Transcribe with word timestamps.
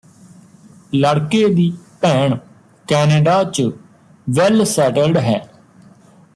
ਲੜਕੇ 0.95 1.47
ਦੀ 1.47 1.73
ਭੈਣ 2.01 2.35
ਕੈਨੇਡਾ 2.87 3.43
ਚ 3.43 3.69
ਵੈੱਲਸੈਟਲਡ 4.29 5.17
ਹੈ 5.17 5.39